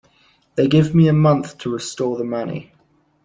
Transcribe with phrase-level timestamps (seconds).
[0.55, 2.71] They give me a month to restore the money.